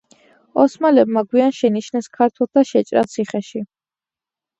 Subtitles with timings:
[0.61, 3.63] ოსმალებმა გვიან შენიშნეს ქართველთა შეჭრა ციხეში.